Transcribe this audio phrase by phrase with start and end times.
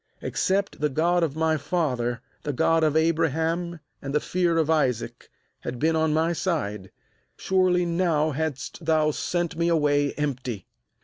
[0.19, 5.29] ^Except the God of my father, the God of Abraham, and the Fear of Isaac,
[5.59, 6.89] had been on my side,
[7.37, 10.65] surely now hadst thou sent me away empty.